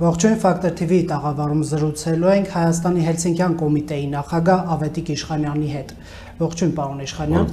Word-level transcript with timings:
Ողջույն 0.00 0.38
Factor 0.40 0.70
TV-ի 0.72 1.02
տաղավարում 1.10 1.58
զրուցելու 1.68 2.28
ենք 2.32 2.46
Հայաստանի 2.54 3.02
Հելսինկյան 3.04 3.56
կոմիտեի 3.60 4.06
նախագահ 4.14 4.70
Ավետիք 4.74 5.10
Իշխանյանի 5.14 5.68
հետ։ 5.72 5.90
Ողջույն 6.38 6.72
պարոն 6.78 7.02
Իշխանյան։ 7.04 7.50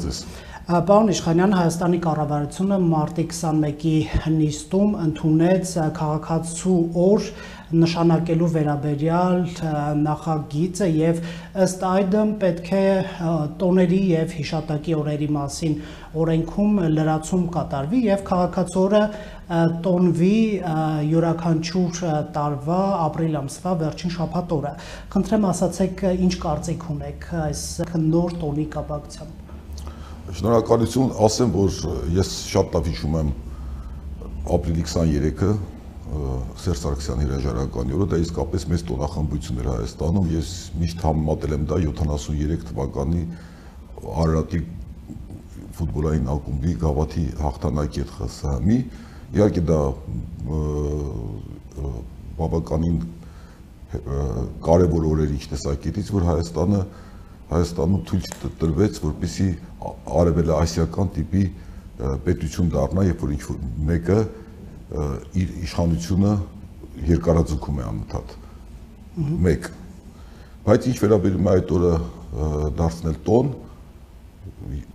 Պարոն 0.88 1.12
Իշխանյան, 1.12 1.56
Հայաստանի 1.58 2.00
կառավարությունը 2.08 2.78
մարտի 2.88 3.26
21-ի 3.34 4.32
նիստում 4.38 4.96
ընդունեց 5.04 5.76
քաղաքացու 6.00 6.80
օր 7.04 7.28
նշանակելու 7.76 8.48
վերաբերյալ 8.54 9.42
նախագիծը 10.04 10.88
եւ 10.98 11.18
ըստ 11.66 11.82
այդմ 11.88 12.30
պետք 12.44 12.70
է 12.78 12.84
տոների 13.60 14.00
եւ 14.12 14.36
հիշատակի 14.38 14.96
օրերի 14.98 15.28
մասին 15.38 15.76
օրենքում 16.24 16.80
լրացում 16.96 17.44
կատարվի 17.58 18.02
եւ 18.08 18.24
քաղաքացորը 18.30 19.02
տոնվի 19.88 20.38
յուրաքանչյուր 21.12 22.02
տարվա 22.38 22.80
ապրիլ 23.08 23.38
ամսվա 23.42 23.74
վերջին 23.84 24.14
շաբաթ 24.18 24.56
օրը։ 24.58 24.74
Խնդրեմ 25.14 25.48
ասացեք 25.52 26.06
ինչ 26.28 26.34
կարծիք 26.48 26.88
ունեք 26.96 27.28
այս 27.48 27.64
նոր 28.08 28.38
տոնի 28.44 28.68
կապակցությամբ։ 28.78 29.44
Շնորհակալություն, 30.38 31.12
ասեմ, 31.24 31.54
որ 31.56 31.78
ես 32.18 32.32
շատ 32.52 32.76
լավ 32.76 32.90
հիշում 32.92 33.14
եմ 33.22 33.30
ապրիլի 34.58 34.84
23-ը 34.88 35.52
Սերժ 36.08 36.80
Սարգսյանի 36.82 37.26
հրաժարականի 37.28 37.96
օրը 37.98 38.06
դա 38.14 38.18
իսկապես 38.24 38.66
մեծ 38.72 38.84
տոնախմբություն 38.88 39.60
էր 39.62 39.68
Հայաստանում։ 39.74 40.30
Ես 40.34 40.52
միշտ 40.80 41.04
համեմատել 41.04 41.56
եմ 41.58 41.66
դա 41.68 41.80
73 41.84 42.64
թվականի 42.70 43.24
Արարատի 44.24 44.62
ֆուտբոլային 45.78 46.32
ակումբի 46.34 46.74
գավաթի 46.84 47.26
հաղթանակի 47.42 48.04
հետ 48.04 48.14
ԽՍՀՄ-ի։ 48.18 48.80
Իհարկե 49.38 49.64
դա 49.68 49.80
բավականին 52.38 52.98
կարևոր 54.68 55.08
օրեր 55.12 55.36
ինչ 55.38 55.44
տեսակետից, 55.52 56.10
որ 56.16 56.28
Հայաստանը 56.32 56.82
Հայաստանում 57.52 58.02
թույլ 58.08 58.26
տրվեց, 58.62 58.98
որպեսի 59.04 59.48
արևելը 60.22 60.56
ասիական 60.58 61.12
տիպի 61.18 61.44
պետություն 62.28 62.72
դառնա, 62.74 63.06
երբ 63.08 63.24
որ 63.24 63.32
ինչ-որ 63.38 63.62
մեկը 63.88 64.20
իր 64.88 65.50
իշխանությունը 65.68 66.34
երկարաձգում 67.08 67.80
է 67.82 67.88
անընդհատ։ 67.92 68.36
1 69.18 69.70
բայց 70.68 70.88
ինչ 70.92 70.98
վերաբերում 71.04 71.48
է 71.48 71.52
այդ 71.58 71.72
օրը 71.78 71.92
դարձնել 72.78 73.18
տոն 73.28 73.52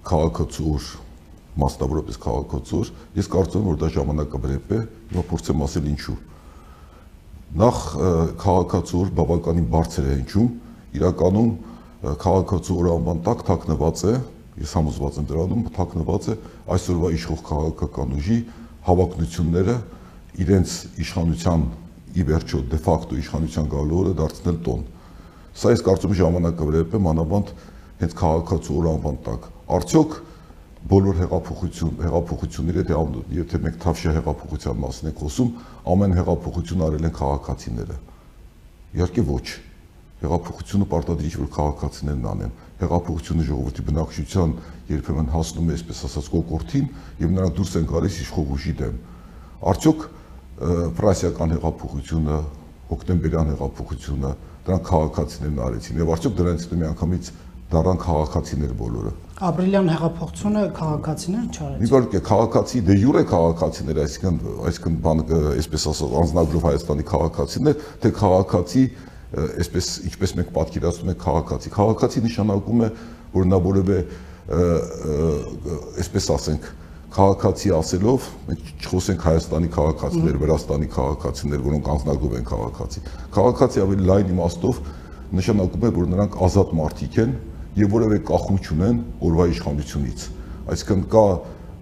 քաղաքացուր 0.08 0.88
մասնավորապես 1.62 2.18
քաղաքացուր 2.22 2.90
ես 3.18 3.30
կարծում 3.32 3.62
եմ 3.62 3.70
որ 3.72 3.78
դա 3.82 3.88
ժամանակավրեպ 3.96 4.72
է 4.72 4.80
եւ 5.16 5.26
փորձեմ 5.32 5.64
ասել 5.66 5.88
ինչու 5.92 6.16
նախ 7.62 7.80
քաղաքացուր 8.42 9.12
բավականին 9.18 9.66
բարձր 9.72 10.06
է 10.08 10.14
հնչում 10.16 10.48
իրականում 11.00 11.50
քաղաքացու 12.22 12.78
օրանման 12.82 13.20
տակ 13.26 13.44
թաքնված 13.48 14.04
է 14.12 14.14
ես 14.62 14.72
համոզված 14.76 15.18
եմ 15.20 15.28
դրանում 15.32 15.66
թաքնված 15.76 16.28
է 16.32 16.38
այսօրվա 16.76 17.10
իշխող 17.16 17.44
քաղաքական 17.48 18.16
ուժի 18.20 18.38
հավակնությունները 18.88 19.76
իրենց 20.42 20.74
իշխանության 21.02 21.64
ի 22.12 22.26
վերջո 22.28 22.60
դե 22.72 22.78
ֆակտո 22.82 23.18
իշխանության 23.22 23.70
գալու 23.72 23.98
օրը 24.02 24.12
դարձնել 24.20 24.58
տոն։ 24.66 24.82
Սա 25.52 25.72
ես 25.72 25.82
կարծում 25.86 26.12
եմ 26.12 26.18
ժամանակավրեպ 26.22 26.92
է 26.92 27.00
մանավանդ 27.06 27.52
հենց 28.02 28.14
քաղաքացու 28.18 28.78
օրանման 28.82 29.18
տակ։ 29.26 29.48
Արդյոք 29.76 30.16
բոլոր 30.92 31.18
հեղափոխություն, 31.22 31.92
հեղափոխությունները 32.02 32.84
դե 32.88 33.02
եթե 33.38 33.60
մենք 33.62 33.76
թավշյա 33.84 34.14
հեղափոխության 34.16 34.80
մասին 34.82 35.10
ենք 35.12 35.20
խոսում, 35.22 35.52
ամեն 35.92 36.16
հեղափոխություն 36.18 36.82
արել 36.88 37.06
են 37.06 37.14
քաղաքացիները։ 37.22 37.98
Իհարկե 38.98 39.24
ոչ։ 39.28 39.46
Հեղափոխությունը 40.22 40.88
պարտադիր 40.92 41.36
որ 41.42 41.52
քաղաքացիներն 41.56 42.26
անեն։ 42.32 42.52
Հեղափոխությունը 42.82 43.46
ժողովրդի 43.48 43.84
բնակչության 43.88 44.54
երբեմն 44.92 45.30
հասնում 45.32 45.70
է, 45.70 45.76
այսպես 45.76 46.02
ասած, 46.08 46.30
կոկորտին 46.32 46.88
եւ 47.22 47.32
նրանք 47.36 47.56
դուրս 47.58 47.76
են 47.78 47.86
գալիս 47.92 48.18
իշխող 48.22 48.52
ուժի 48.56 48.74
դեմ։ 48.82 48.96
Արդյոք 49.72 50.04
ֆրանսիական 50.98 51.54
հեղափոխությունը, 51.56 52.40
հոկտեմբերյան 52.92 53.52
հեղափոխությունը, 53.52 54.32
դրանք 54.66 54.84
քաղաքացիներն 54.92 55.62
արեցին 55.66 56.02
եւ 56.02 56.12
արդյոք 56.12 56.34
դրանից 56.42 56.66
հետո 56.66 56.78
միանգամից 56.82 57.30
դառան 57.72 58.00
քաղաքացիներ 58.02 58.72
բոլորը։ 58.78 59.12
Ապրիլյան 59.48 59.88
հեղափոխությունը 59.92 60.62
քաղաքացիներ 60.76 61.46
չարեցին։ 61.56 61.86
Իհարկե 61.86 62.20
քաղաքացի 62.28 62.82
դե 62.88 62.96
յուրե 63.02 63.22
քաղաքացիներ, 63.32 64.00
այսինքն 64.02 64.36
այսինքն 64.68 64.98
բան 65.06 65.22
այսպես 65.52 65.86
ասած 65.92 66.12
անձնագրով 66.22 66.66
Հայաստանի 66.68 67.06
քաղաքացիներ, 67.12 67.80
թե 68.02 68.12
քաղաքացի 68.20 68.84
այսպես 69.32 69.88
ինչպես 70.10 70.34
մենք 70.38 70.52
պատկերացնում 70.56 71.10
ենք 71.12 71.20
քաղաքացի։ 71.22 71.72
Քաղաքացի 71.72 72.22
նշանակում 72.26 72.82
է, 72.82 72.88
որ 73.32 73.48
նա 73.48 73.58
որևէ 73.66 73.98
այսպես 76.02 76.26
ասենք 76.36 76.68
քաղաքացի 77.12 77.72
ասելով 77.76 78.26
մենք 78.48 78.68
չխոսենք 78.82 79.24
Հայաստանի 79.28 79.70
քաղաքացիներ, 79.72 80.36
Վրաստանի 80.42 80.88
քաղաքացիներ, 80.92 81.62
որոնք 81.66 81.90
անձնագրով 81.92 82.36
են 82.38 82.46
քաղաքացի։ 82.48 83.02
Քաղաքացի 83.36 83.82
ավելի 83.82 84.06
լայն 84.08 84.32
իմաստով 84.32 84.80
նշանակում 85.32 85.84
է, 85.84 85.90
որ 85.96 86.08
նրանք 86.12 86.38
ազատ 86.46 86.72
մարդիկ 86.80 87.18
են 87.22 87.34
եւ 87.82 87.92
որևէ 87.92 88.18
կախում 88.32 88.58
չունեն 88.62 88.96
օրվա 89.28 89.46
իշխանությունից։ 89.52 90.24
Այսինքն 90.72 91.04
կա 91.12 91.26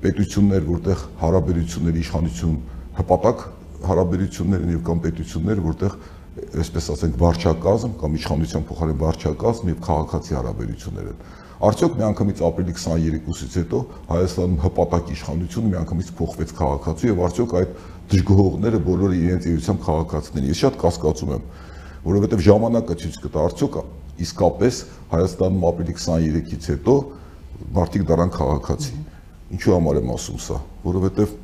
պետություններ, 0.00 0.62
որտեղ 0.71 1.00
հարաբերությունների 1.21 2.00
իշխանություն 2.00 2.55
հպատակ 3.00 3.43
հարաբերություններ 3.91 4.65
են 4.67 4.75
եւ 4.75 4.82
կան 4.87 5.03
պետություններ, 5.06 5.62
որտեղ 5.67 5.97
այսպես 6.31 6.89
ասենք 6.95 7.17
վարչակազմ 7.21 7.95
կամ 8.01 8.17
իշխանության 8.21 8.67
փոխարեն 8.69 8.99
վարչակազմ 9.01 9.71
եւ 9.71 9.79
քաղաքացի 9.87 10.37
հարաբերություններ 10.39 11.09
են։ 11.11 11.25
Արդյոք 11.61 11.97
միանգամից 12.01 12.43
ապրիլի 12.47 12.75
23-ից 12.81 13.57
հետո 13.61 13.81
Հայաստանում 14.11 14.61
հպատակ 14.65 15.11
իշխանությունը 15.15 15.73
միանգամից 15.75 16.13
փոխվեց 16.21 16.55
քաղաքացու 16.61 17.11
եւ 17.11 17.21
արդյոք 17.27 17.55
այդ 17.61 17.75
դժգոհողները 18.15 18.81
բոլորը 18.87 19.19
իրենց 19.21 19.49
էությամբ 19.51 19.83
քաղաքացիներ։ 19.91 20.47
Ես 20.51 20.61
շատ 20.61 20.79
կասկածում 20.81 21.35
եմ, 21.37 21.45
որովհետեւ 22.07 22.45
ժամանակը 22.47 22.97
ցույց 23.01 23.21
կտա 23.27 23.45
արդյոք 23.51 23.77
իսկապես 24.25 24.81
Հայաստանում 25.11 25.69
ապրիլի 25.71 25.95
23-ից 26.01 26.71
հետո 26.71 26.97
մարդիկ 27.77 28.09
դառան 28.09 28.35
քաղաքացի։ 28.41 28.99
Ինչու 29.51 29.75
համար 29.77 30.01
եմ 30.01 30.11
ասում 30.17 30.41
սա, 30.41 30.59
որովհետեւ 30.87 31.39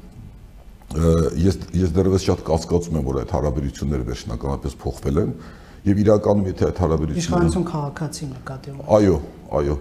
ես 0.94 1.58
ես 1.74 1.92
դեռևս 1.96 2.24
շատ 2.30 2.42
կասկածում 2.46 2.96
եմ, 3.00 3.06
որ 3.06 3.18
այդ 3.24 3.32
հարաբերությունները 3.36 4.06
վերջնականապես 4.06 4.76
փոխվել 4.82 5.20
են 5.22 5.32
եւ 5.86 6.00
իրականում 6.02 6.46
եթե 6.46 6.66
այդ 6.66 6.80
հարաբերությունները 6.82 7.26
իշխանություն 7.26 7.66
քաղաքացի 7.70 8.28
նկատի 8.30 8.72
ունի։ 8.76 8.86
Այո, 8.96 9.18
այո։ 9.60 9.76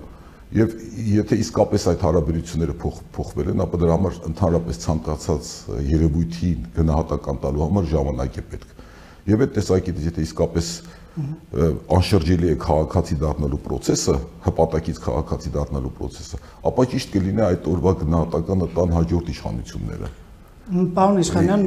Եվ 0.56 0.74
եթե 1.12 1.38
իսկապես 1.42 1.86
այդ 1.92 2.04
հարաբերությունները 2.06 2.76
փոխ, 2.82 3.00
փոխվել 3.16 3.48
են, 3.54 3.64
ապա 3.66 3.80
դրա 3.82 3.96
համար 3.96 4.20
ընդհանրապես 4.30 4.82
ցանկացած 4.86 5.50
երևույթի 5.90 6.52
գնահատական 6.76 7.40
տալու 7.46 7.64
համար 7.66 7.88
ժամանակ 7.92 8.38
է 8.40 8.44
պետք։ 8.52 8.76
Եվ 9.26 9.44
այդ 9.46 9.56
տեսակետից 9.56 10.06
եթե 10.06 10.26
իսկապես 10.26 10.70
անշրջելի 11.96 12.52
է 12.52 12.56
քաղաքացի 12.62 13.18
դառնալու 13.24 13.60
process-ը, 13.66 14.16
հպատակից 14.46 15.02
քաղաքացի 15.06 15.52
դառնալու 15.56 15.94
process-ը, 15.96 16.40
ապա 16.70 16.86
ճիշտ 16.92 17.16
կլինի 17.16 17.44
այդ 17.46 17.70
օրվա 17.72 17.94
գնահատականը 18.04 18.70
տան 18.76 18.96
հաջորդ 19.00 19.32
իշխանությունները։ 19.36 20.12
Պարոն 20.66 21.20
Իշխանյան, 21.22 21.64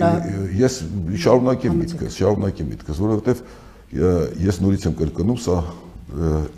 ես 0.59 0.77
շարունակեմ 1.23 1.77
միտքս, 1.79 2.15
շարունակեմ 2.19 2.71
միտքս, 2.73 3.01
որովհետև 3.05 3.43
ես 4.43 4.57
նորից 4.59 4.87
եմ 4.89 4.97
կրկնում, 4.99 5.37
սա 5.45 5.59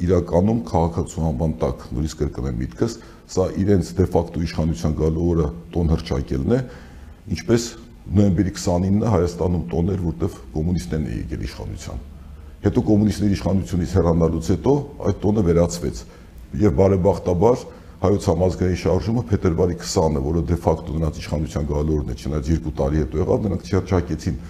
իրականում 0.06 0.62
քաղաքացու 0.70 1.26
անվան 1.30 1.52
տակ 1.60 1.84
նորից 1.96 2.14
կրկնեմ 2.20 2.56
միտքս, 2.62 2.94
սա 3.34 3.46
իրենց 3.60 3.90
դե 3.98 4.06
ֆակտո 4.14 4.44
իշխանության 4.46 4.96
գալու 5.00 5.26
օրը 5.34 5.48
տոն 5.74 5.92
հրճակելն 5.92 6.54
է, 6.56 6.60
ինչպես 7.36 7.66
նոյեմբերի 8.16 8.54
29-ը 8.56 9.12
Հայաստանում 9.14 9.66
տոն 9.70 9.92
էր, 9.92 10.00
որտեղ 10.06 10.38
կոմունիստներն 10.54 11.10
էին 11.10 11.20
եկել 11.20 11.44
իշխանության։ 11.50 12.00
Հետո 12.60 12.84
կոմունիստների 12.88 13.36
իշխանությունից 13.36 13.92
հեռանալուց 14.00 14.48
հետո 14.54 14.72
այդ 15.10 15.20
տոնը 15.20 15.44
վերացվեց 15.50 16.00
եւ 16.60 16.74
բարեբախտաբար 16.80 17.62
հայոց 18.00 18.26
համազգային 18.30 18.80
շարժումը 18.80 19.22
փետրվարի 19.30 19.76
20-ը, 19.80 20.22
որը 20.24 20.42
դե 20.48 20.56
ֆակտո 20.64 20.96
նրանց 20.96 21.20
իշխանության 21.20 21.68
գալորն 21.70 22.10
է, 22.10 22.16
չնայած 22.16 22.50
2 22.64 22.74
տարի 22.80 23.02
հետո 23.04 23.20
եղավ, 23.20 23.46
նրանք 23.46 23.70
չհրճակեցին 23.70 24.40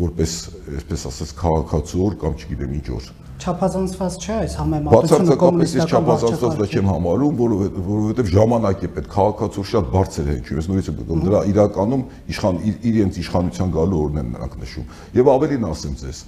որպես, 0.00 0.36
այսպես 0.80 1.08
ասած, 1.10 1.34
քաղաքացու 1.40 2.04
օր 2.08 2.14
կամ 2.24 2.38
չգիտեմ 2.40 2.78
ինչ 2.80 2.86
օր 2.96 3.10
չափազանցված 3.40 4.16
չէ 4.20 4.34
այս 4.36 4.54
համեմատությունը 4.60 5.36
կոմունիստական 5.40 5.94
չափազանցված 5.96 6.58
դա 6.60 6.66
չեմ 6.70 6.88
համարում, 6.90 7.38
որովհետև 7.40 8.30
ժամանակ 8.34 8.82
է 8.84 8.90
պետք 8.96 9.14
քաղաքացու 9.14 9.64
շատ 9.70 9.88
բարձր 9.94 10.28
է 10.28 10.34
հնչում։ 10.34 10.60
Ես 10.60 10.68
նորից 10.70 10.90
եմ 10.90 10.98
գտնում 11.00 11.22
դրա 11.24 11.40
իրականում 11.50 12.02
իշխան 12.34 12.60
իրենց 12.90 13.20
իշխանության 13.24 13.72
գալու 13.76 14.02
օրն 14.04 14.20
են 14.20 14.28
նրանք 14.34 14.58
նշում։ 14.60 14.90
Եվ 15.16 15.32
ավելին 15.34 15.66
ասեմ 15.70 15.94
ձեզ։ 16.00 16.20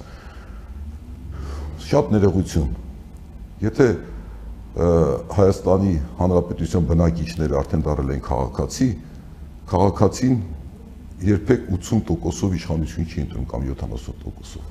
Շատ 1.93 2.13
ներողություն։ 2.17 2.71
Եթե 3.63 3.87
Հայաստանի 4.73 5.95
Հանրապետության 6.17 6.85
բնակիչները 6.89 7.57
արդեն 7.61 7.83
դարել 7.85 8.13
են 8.15 8.23
քաղաքացի, 8.25 8.87
քաղաքացին 9.73 10.37
երբեք 11.29 11.67
80%-ով 11.77 12.55
իշխանություն 12.57 13.09
չի 13.13 13.19
ընտրում 13.23 13.49
կամ 13.53 13.67
70%-ով։ 13.69 14.71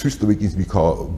Ցույց 0.00 0.14
տվեք 0.20 0.44
ինձ 0.46 0.54
մի 0.60 0.66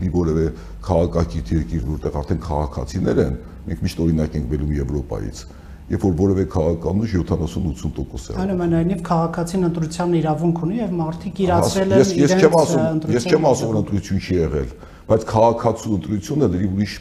մի 0.00 0.09
որևէ 0.17 0.47
քաղաքակիրթ 0.88 1.53
երկիր, 1.53 1.82
որտեղ 1.93 2.17
արդեն 2.23 2.41
քաղաքացիներ 2.49 3.20
են, 3.23 3.37
մենք 3.69 3.85
միշտ 3.87 4.00
օրինակ 4.06 4.38
ենք 4.41 4.49
բերում 4.53 4.73
Եվրոպայից 4.81 5.44
երբ 5.93 6.05
որ 6.06 6.14
որևէ 6.17 6.44
քաղաքականու 6.53 7.06
70-80% 7.12 8.32
է։ 8.32 8.37
Այնուամենայնիվ 8.43 9.00
քաղաքացին 9.09 9.67
ընտրության 9.69 10.14
իրավունք 10.23 10.61
ունի 10.67 10.79
եւ 10.79 10.93
մարդիկ 11.00 11.41
իրացրել 11.43 11.93
են 11.93 11.99
իրենց 11.99 12.23
Ես 12.23 12.35
չեմ 12.38 12.56
ասում, 12.62 13.03
ես 13.12 13.26
չեմ 13.29 13.49
ասում, 13.50 13.73
որ 13.73 13.79
ընտրություն 13.82 14.23
չի 14.23 14.38
եղել, 14.38 14.70
բայց 15.08 15.26
քաղաքացու 15.32 15.93
ընտրությունը 15.99 16.49
դրի 16.52 16.69
ուրիշ 16.72 16.94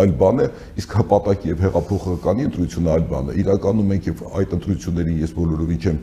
այլ 0.00 0.12
բան 0.20 0.40
է, 0.40 0.46
իսկ 0.80 0.94
հպատակի 1.00 1.50
եւ 1.50 1.62
հեղափոխականի 1.66 2.46
ընտրությունը 2.50 2.90
այլ 2.94 3.04
բան 3.10 3.30
է։ 3.30 3.36
Իրականում 3.40 3.90
մենք 3.90 4.08
եւ 4.10 4.22
այդ 4.40 4.54
ընտրություններին 4.56 5.20
ես 5.20 5.34
բոլորովին 5.40 5.80
չեմ 5.80 6.00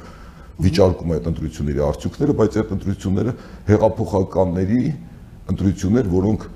վիճարկում 0.67 1.11
այդ 1.17 1.27
ընտրությունների 1.31 1.83
արդյունքները, 1.87 2.35
բայց 2.37 2.57
այդ 2.57 2.71
ընտրությունները 2.77 3.33
հեղափոխականների 3.67 4.81
ընտրություններ, 5.53 6.07
որոնք 6.17 6.47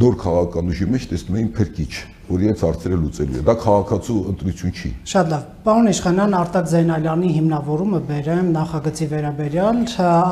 նոր 0.00 0.16
քաղաքական 0.24 0.72
ուժի 0.72 0.88
մեջ 0.90 1.06
տեսնում 1.10 1.38
էին 1.40 1.50
փրկիչ 1.56 1.92
որ 2.30 2.44
իրենց 2.46 2.62
հարցերը 2.64 2.98
լուծելու 3.00 3.40
է։ 3.40 3.44
Դա 3.46 3.54
քաղաքացու 3.64 4.18
ընտրություն 4.30 4.74
չի։ 4.80 4.90
Շատ 5.10 5.30
լավ։ 5.34 5.46
Պարոն 5.60 5.88
Իշխանյան 5.90 6.34
Արտակ 6.40 6.68
Զեյնալյանի 6.70 7.30
հիմնավորումը 7.36 7.98
բերեմ 8.08 8.46
նախագծի 8.54 9.06
վերաբերյալ, 9.10 9.80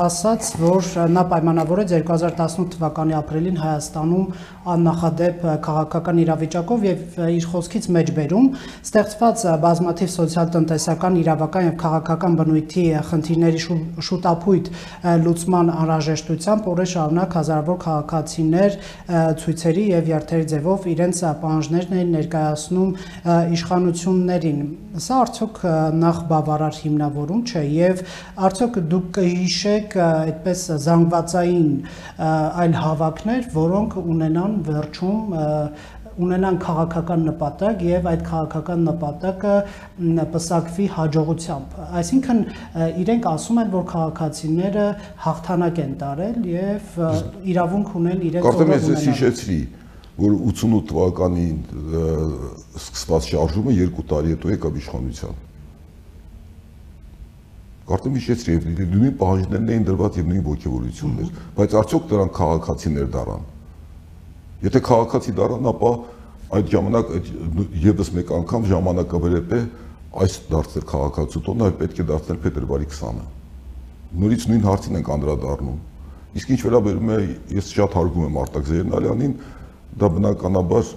ասաց, 0.09 0.47
որ 0.57 0.87
նա 1.13 1.23
պայմանավորեց 1.29 1.91
2018 1.93 2.71
թվականի 2.73 3.17
ապրիլին 3.19 3.59
Հայաստանում 3.59 4.31
աննախադեպ 4.73 5.43
քաղաքական 5.65 6.21
իրավիճակով 6.23 6.87
եւ 6.89 7.19
իր 7.35 7.45
խոսքից 7.51 7.89
մեջ 7.99 8.11
բերում 8.17 8.47
ստեղծված 8.89 9.43
բազմաթիվ 9.65 10.09
սոցիալ-տնտեսական, 10.15 11.19
իրավական 11.19 11.69
եւ 11.69 11.77
քաղաքական 11.83 12.39
բնույթի 12.39 12.85
խնդիրների 13.09 13.61
շուտապույտ 14.09 14.71
լուծման 15.29 15.71
անհրաժեշտությամբ 15.75 16.69
օրեր 16.73 16.91
շարունակ 16.93 17.37
հազարավոր 17.39 17.79
քաղաքացիներ 17.85 18.77
ցույցերի 19.43 19.85
եւ 19.93 20.11
երթերի 20.13 20.49
ձևով 20.53 20.89
իրենց 20.93 21.23
պահանջներ 21.43 21.88
էին 21.97 22.13
ներկայացնում 22.15 22.91
իշխանություններին։ 23.57 24.61
Սա 25.05 25.19
արդյոք 25.23 25.61
նախ 25.99 26.21
բավարար 26.29 26.79
հիմնավորում 26.83 27.43
չէ 27.49 27.63
եւ 27.75 28.01
արդյոք 28.49 28.79
դուք 28.93 29.11
կհիշեք 29.19 29.95
այդպես 30.05 30.65
զանգվածային 30.87 31.69
այլ 32.63 32.75
հավաքներ, 32.83 33.47
որոնք 33.59 33.97
ունենան 34.03 34.59
վերջում 34.69 35.37
ունենան 36.19 36.57
քաղաքական 36.63 37.21
նպատակ 37.29 37.83
եւ 37.85 38.07
այդ 38.11 38.23
քաղաքական 38.27 38.81
նպատակը 38.89 39.53
պսակվի 40.33 40.87
հաջողությամբ։ 40.95 41.77
Այսինքն 41.99 42.41
իրենք 43.03 43.27
ասում 43.31 43.61
են, 43.63 43.69
որ 43.75 43.85
քաղաքացիները 43.93 44.87
հաղթանակ 45.25 45.81
են 45.85 45.93
տարել 46.03 46.49
եւ 46.53 46.99
իրավունք 47.53 47.93
ունեն 48.01 48.25
իրենց 48.29 48.49
ունենալ։ 48.49 48.73
Կարծեմ 48.73 48.97
ես 48.97 49.07
հիշեցրի, 49.09 49.59
որ 50.19 50.33
88 50.51 50.89
թվականին 50.89 51.59
սկսված 52.79 53.29
շարժումը 53.33 53.75
2 53.79 54.05
տարի 54.09 54.33
հետո 54.35 54.51
եկավ 54.55 54.79
իշխանության։ 54.81 55.37
Կարծեմ 57.89 58.17
հիշեցրի 58.19 58.55
եւ 58.55 58.91
նույն 58.93 59.13
պահանջներն 59.17 59.69
էին 59.73 59.85
դրված 59.87 60.17
եւ 60.19 60.27
նույն 60.29 60.43
ողջավորություններ, 60.49 61.29
բայց 61.57 61.75
արդյոք 61.79 62.09
դրանք 62.11 62.33
քաղաքացիներ 62.39 63.07
դարան։ 63.15 63.47
Եթե 64.59 64.81
քաղաքացի 64.89 65.33
դարան, 65.39 65.69
ապա 65.71 65.91
այդ 66.59 66.71
ժամանակ 66.73 67.11
եւս 67.89 68.11
մեկ 68.19 68.33
անգամ 68.39 68.67
ժամանակավերեպ 68.69 69.53
է 69.57 69.61
այս 70.19 70.35
դարձել 70.49 70.85
քաղաքացու 70.89 71.41
տոնը, 71.45 71.65
այլ 71.69 71.75
պետք 71.79 71.99
է 71.99 72.05
դարձնել 72.09 72.39
փետրվարի 72.45 72.87
20-ը։ 72.89 73.25
Նորից 74.19 74.45
նույն 74.49 74.63
հարցին 74.65 74.99
ենք 74.99 75.11
անդրադառնում։ 75.15 75.79
Իսկ 76.39 76.53
ինչ 76.53 76.61
վերաբերում 76.65 77.09
է, 77.09 77.19
ես 77.57 77.69
շատ 77.77 77.97
հարգում 77.99 78.25
եմ 78.25 78.39
Արտակ 78.41 78.65
Զեյնալյանին, 78.69 79.33
դա 80.01 80.09
բնականաբար 80.15 80.91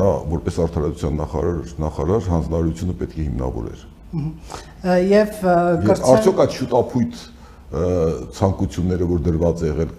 նա 0.00 0.08
որպես 0.34 0.58
արդարացության 0.64 1.18
նախարար 1.20 1.74
նախարար 1.84 2.30
հանձնարարությունը 2.34 2.96
պետք 3.00 3.14
է 3.14 3.26
հիմնավորեր։ 3.28 3.84
Եվ 5.14 5.36
կրծեն 5.84 6.08
արդյոք 6.14 6.42
այդ 6.44 6.56
շուտապույտ 6.58 7.22
ցանկությունները, 8.38 9.06
որ 9.10 9.22
դրված 9.24 9.62
է 9.64 9.70
եղել 9.72 9.92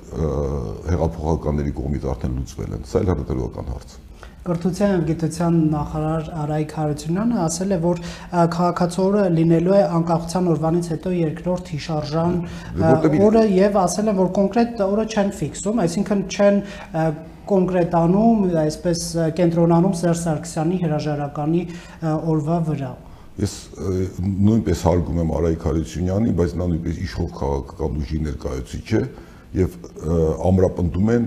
հեղափոխականների 0.91 1.73
կողմից 1.79 2.09
արդեն 2.13 2.35
լուծվել 2.39 2.75
են։ 2.77 2.85
Սա 2.91 3.01
էլ 3.01 3.09
հարցերական 3.11 3.71
հարց 3.73 3.95
է 3.95 4.03
Կրթության 4.45 4.91
եւ 4.93 5.03
գիտության 5.09 5.55
նախարար 5.71 6.27
Արայք 6.43 6.73
Հարությունյանը 6.77 7.37
ասել 7.41 7.71
է, 7.73 7.77
որ 7.81 8.01
քաղաքացիորը 8.55 9.23
լինելու 9.39 9.73
է 9.73 9.79
անկախության 9.97 10.49
օրվանից 10.53 10.89
հետո 10.93 11.13
երկրորդ 11.15 11.71
հիշարժան 11.73 12.35
օրը 13.25 13.43
եւ 13.55 13.79
ասել 13.81 14.11
է, 14.11 14.13
որ 14.21 14.29
կոնկրետ 14.37 14.83
օրը 14.85 15.07
չեն 15.15 15.33
ֆիքսում, 15.39 15.81
այսինքն 15.85 16.21
չեն 16.29 16.61
կոնկրետանում, 17.49 18.43
այսպես 18.65 19.03
կենտրոնանում 19.39 19.95
Սերժ 20.01 20.21
Սարգսյանի 20.25 20.79
հրաժարականի 20.85 21.63
օրվա 22.35 22.59
վրա։ 22.69 22.91
Ես 23.35 23.53
նույնպես 24.23 24.83
հարգում 24.87 25.17
եմ 25.25 25.31
Արայիկ 25.35 25.65
Հարությունյանին, 25.67 26.35
բայց 26.39 26.53
նա 26.55 26.67
նույնպես 26.71 26.99
իշխող 27.05 27.31
քաղաքական 27.39 27.97
ուժի 27.99 28.19
ներկայացուցիչ 28.25 28.87
է 28.95 29.01
եւ 29.59 29.75
ամրապնդում 30.49 31.09
են 31.15 31.25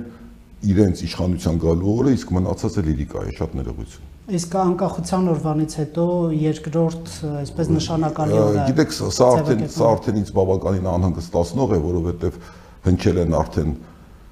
իրենց 0.69 1.03
իշխանության 1.07 1.59
գալու 1.63 1.91
օրը, 1.99 2.15
իսկ 2.19 2.33
մնացածը 2.35 2.83
լիրիկա 2.89 3.21
է, 3.29 3.35
շատ 3.39 3.53
ներողություն։ 3.59 4.09
Իսկ 4.39 4.57
անկախության 4.61 5.29
օրվանից 5.33 5.75
հետո 5.79 6.07
երկրորդ, 6.39 7.13
այսպես 7.39 7.71
նշանակալի 7.77 8.35
օրը։ 8.39 8.65
Գիտեք, 8.69 8.97
սա 8.99 9.29
արդեն 9.39 9.63
սա 9.73 9.93
արդեն 9.95 10.19
ինձ 10.19 10.33
բավականին 10.39 10.91
անհանգստացնող 10.93 11.73
է, 11.73 11.79
որովհետեւ 11.87 12.41
հնչել 12.89 13.23
են 13.23 13.37
արդեն 13.39 13.73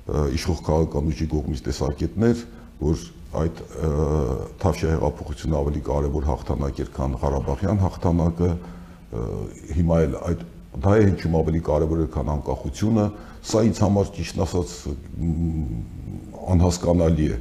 իշխող 0.06 0.60
քաղաքական 0.66 1.08
ուժի 1.10 1.26
կողմից 1.32 1.62
տեսակետներ, 1.66 2.42
որ 2.80 3.00
այդ 3.36 3.62
Թավշյա 4.62 4.90
հեղափոխությունը 4.92 5.56
ավելի 5.60 5.82
կարևոր 5.86 6.28
հաղթանակ 6.30 6.80
էր, 6.84 6.90
քան 6.96 7.16
Ղարաբաղյան 7.22 7.80
հաղթանակը, 7.82 8.50
հիմա 9.76 9.98
էլ 10.06 10.16
այդ 10.30 10.44
դա 10.76 10.92
է 10.96 11.04
հնչում 11.08 11.36
ավելի 11.40 11.60
կարևոր 11.66 12.00
է, 12.04 12.06
քան 12.14 12.30
անկախությունը, 12.36 13.04
սա 13.50 13.62
ինձ 13.66 13.82
համար 13.86 14.10
ճիշտ 14.16 14.40
ասած 14.46 14.72
անհասկանալի 16.54 17.28
է 17.32 17.38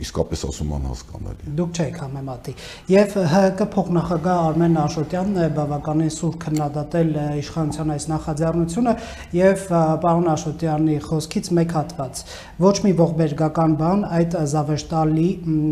իսկապես 0.00 0.42
ասում 0.48 0.70
անհասկանալի։ 0.76 1.52
Դուք 1.58 1.78
չեք 1.80 1.96
համեմատի։ 2.00 2.52
Եվ 2.90 3.14
ՀՀԿ 3.20 3.66
փոխնախագահ 3.74 4.38
Արմեն 4.50 4.78
Աշոտյանն 4.80 5.40
է 5.40 5.48
բավականին 5.56 6.12
սուր 6.14 6.36
քննադատել 6.44 7.10
իշխանության 7.40 7.92
այս 7.94 8.06
նախաձեռնությունը 8.10 8.94
եւ 9.36 9.64
պարոն 10.04 10.30
Աշոտյանի 10.34 10.96
խոսքից 11.04 11.50
մեկ 11.60 11.74
հատված։ 11.80 12.22
Ոչ 12.64 12.76
մի 12.86 12.92
ողբերգական 13.00 13.76
բան 13.80 14.04
այդ 14.20 14.36
զավեշտալի 14.54 15.28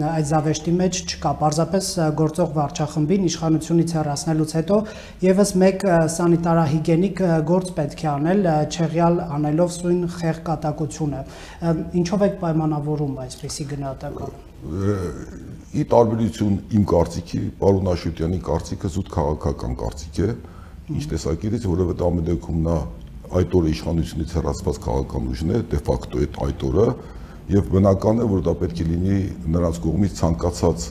այդ 0.08 0.28
զավեշտի 0.28 0.74
մեջ 0.78 1.00
չկա։ 1.08 1.32
Պարզապես 1.38 1.90
գործող 2.18 2.52
վարչախմբին 2.58 3.28
իշխանությունից 3.28 3.94
հեռացնելուց 3.98 4.54
հետո 4.58 4.78
եւս 5.28 5.54
մեկ 5.62 5.86
սանիտարահիգենիկ 6.18 7.24
գործ 7.48 7.72
պետք 7.78 8.04
է 8.04 8.10
անել, 8.12 8.48
չեղյալ 8.68 9.20
անելով 9.38 9.72
սույն 9.78 10.02
խեղկատակությունը։ 10.18 11.22
Ինչով 11.98 12.24
եք 12.28 12.38
պայմանավորում 12.42 13.18
այսպիսի 13.38 13.64
գնահատակ 13.70 14.16
ի 15.78 15.82
տարբերություն 15.92 16.54
իմ 16.74 16.84
կարծիքի, 16.90 17.40
պարոն 17.60 17.90
Աշոտյանի 17.92 18.38
կարծիքը 18.48 18.88
զուտ 18.94 19.10
քաղաքական 19.14 19.76
կարծիք 19.78 20.18
է, 20.18 20.30
ինչ 20.98 21.04
տեսակետից, 21.12 21.66
որովհետեւ 21.70 22.08
ամեն 22.08 22.26
դեպքում 22.28 22.58
նա 22.66 22.76
այդ 23.38 23.54
օրը 23.58 23.70
իշխանությունից 23.74 24.34
հեռացված 24.38 24.80
քաղաքական 24.88 25.28
ուժն 25.30 25.52
է, 25.54 25.60
դե 25.70 25.80
ֆակտո 25.88 26.22
այդ 26.24 26.38
այդ 26.48 26.64
օրը, 26.68 26.86
եւ 27.54 27.70
բնական 27.78 28.18
է, 28.18 28.26
որ 28.32 28.42
դա 28.48 28.54
պետք 28.58 28.82
է 28.82 28.86
լինի 28.88 29.18
նրանց 29.54 29.80
կողմից 29.86 30.16
ցանկացած 30.18 30.88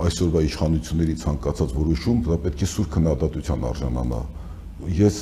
այսօրվա 0.00 0.42
իշխանությունների 0.46 1.16
ցանկացած 1.20 1.74
որոշում, 1.80 2.20
դա 2.30 2.38
պետք 2.46 2.62
է 2.64 2.68
սուր 2.70 2.86
քննադատության 2.94 3.66
արժանանա։ 3.70 4.20
Ես 5.00 5.16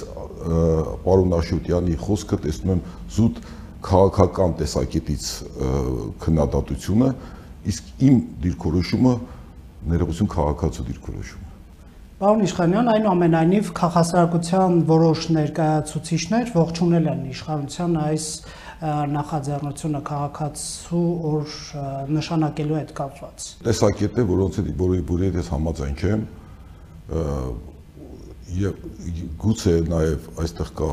պարոն 1.07 1.33
Աշոտյանի 1.38 1.97
խոսքը 2.05 2.38
տեսնում 2.45 2.75
եմ 2.76 2.83
զուտ 3.17 3.40
քաղաքական 3.85 4.54
տեսակետից 4.58 5.26
քննադատությունը, 6.25 7.11
իսկ 7.73 7.92
իմ 8.08 8.16
դիրքորոշումը 8.44 9.12
ներողություն 9.92 10.30
քաղաքացու 10.35 10.87
դիրքորոշումը։ 10.88 11.47
Պարոն 12.18 12.40
Իշխանյան, 12.49 12.88
այնուամենայնիվ 12.90 13.68
քաղաքասարակության 13.78 14.78
որոշ 14.88 15.26
ներկայացուցիչներ 15.37 16.49
ողջունել 16.56 17.04
են 17.12 17.20
իշխանության 17.30 17.92
այս 18.02 18.25
նախաձեռնությունը 18.78 20.00
քաղաքացու 20.08 21.04
օր 21.28 21.54
նշանակելու 22.18 22.78
հետ 22.78 22.90
կապված։ 22.99 23.47
Տեսակետ 23.68 24.18
է, 24.18 24.26
որոնց 24.32 24.58
հետ 24.58 24.68
որի 24.82 25.00
որի 25.08 25.30
հետ 25.38 25.50
համաձայն 25.54 25.97
չեմ, 26.02 26.26
եւ 28.58 28.85
գուցե 29.42 29.75
նաեւ 29.94 30.28
այստեղ 30.42 30.70
կա 30.78 30.90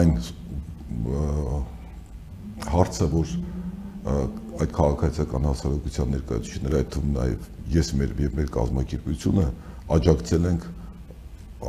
այն 0.00 0.14
հարցը, 2.70 3.08
որ 3.14 3.32
այդ 4.60 4.74
քաղաքացիական 4.76 5.46
հասարակության 5.50 6.12
ներկայացուցիչները, 6.14 6.80
այդ 6.80 6.90
թվում 6.94 7.12
նաև 7.16 7.48
ես 7.74 7.90
մեր 8.00 8.14
եւ 8.24 8.36
մեր 8.40 8.50
կազմակերպությունը 8.56 9.46
աջակցել 9.96 10.48
ենք 10.50 10.66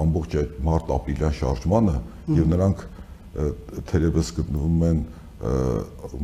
ամբողջ 0.01 0.35
այդ 0.41 0.57
մարտ-ապրիլյան 0.67 1.37
շարժմանը 1.41 1.95
եւ 2.39 2.49
նրանք 2.51 2.83
թերևս 3.91 4.33
գտնվում 4.39 4.83
են 4.89 5.03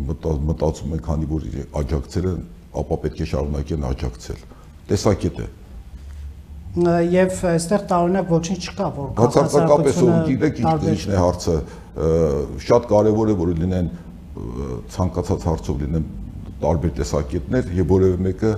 մտածում 0.08 0.98
են, 0.98 1.04
քանի 1.08 1.30
որ 1.32 1.48
աջակցել 1.82 2.28
են, 2.32 2.44
ապա 2.82 3.00
պետք 3.06 3.24
է 3.24 3.30
շարունակեն 3.32 3.88
աջակցել։ 3.92 4.44
Տեսակետ 4.92 5.40
է 5.44 5.48
եւ 6.78 7.40
այստեղ 7.50 7.84
տարօրինակ 7.90 8.32
ոչինչ 8.34 8.58
չկա 8.68 8.88
որ 8.98 9.08
բացարձակապես 9.18 10.00
ու 10.04 10.10
գիտեք 10.28 10.60
ինչն 10.62 11.14
է 11.14 11.22
հարցը 11.24 11.56
շատ 12.68 12.88
կարեւոր 12.92 13.34
է 13.34 13.36
որ 13.42 13.54
լինեն 13.58 13.92
ցանկացած 14.94 15.46
հարցով 15.50 15.84
լինեն 15.84 16.10
տարբեր 16.62 16.98
տեսակետներ 17.02 17.72
եւ 17.78 17.94
որևէ 17.94 18.26
մեկը 18.28 18.52